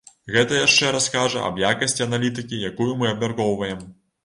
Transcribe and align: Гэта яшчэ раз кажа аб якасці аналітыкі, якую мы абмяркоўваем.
Гэта 0.35 0.53
яшчэ 0.67 0.93
раз 0.95 1.05
кажа 1.17 1.43
аб 1.51 1.61
якасці 1.73 2.07
аналітыкі, 2.07 2.65
якую 2.73 2.91
мы 3.03 3.13
абмяркоўваем. 3.13 3.89